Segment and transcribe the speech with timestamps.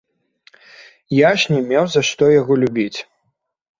[1.15, 2.99] Я ж не меў за што яго любіць.